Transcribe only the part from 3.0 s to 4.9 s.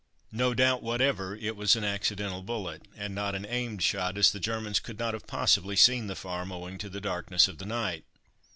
not an aimed shot, as the Germans